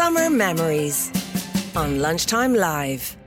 [0.00, 1.12] Summer Memories
[1.76, 3.19] on Lunchtime Live.